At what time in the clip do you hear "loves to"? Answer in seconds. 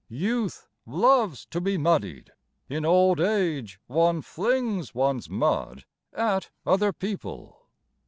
0.87-1.61